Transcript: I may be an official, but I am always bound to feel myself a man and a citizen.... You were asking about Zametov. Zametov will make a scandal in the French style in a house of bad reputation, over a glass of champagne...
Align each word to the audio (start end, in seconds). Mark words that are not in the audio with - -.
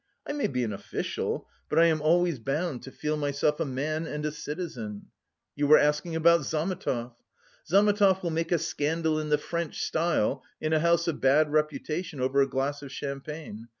I 0.25 0.31
may 0.31 0.47
be 0.47 0.63
an 0.63 0.73
official, 0.73 1.47
but 1.69 1.77
I 1.77 1.85
am 1.85 2.01
always 2.01 2.39
bound 2.39 2.81
to 2.81 2.91
feel 2.91 3.17
myself 3.17 3.59
a 3.59 3.65
man 3.65 4.07
and 4.07 4.25
a 4.25 4.31
citizen.... 4.31 5.09
You 5.55 5.67
were 5.67 5.77
asking 5.77 6.15
about 6.15 6.39
Zametov. 6.43 7.13
Zametov 7.69 8.23
will 8.23 8.31
make 8.31 8.51
a 8.51 8.57
scandal 8.57 9.19
in 9.19 9.29
the 9.29 9.37
French 9.37 9.79
style 9.83 10.41
in 10.59 10.73
a 10.73 10.79
house 10.79 11.07
of 11.07 11.21
bad 11.21 11.51
reputation, 11.51 12.19
over 12.19 12.41
a 12.41 12.49
glass 12.49 12.81
of 12.81 12.91
champagne... 12.91 13.67